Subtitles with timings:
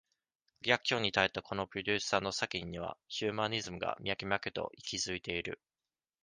[0.61, 5.61] 逆境に耐えたこのプロデューサーの作品には、ヒューマニズムが、脈々と息ずいている。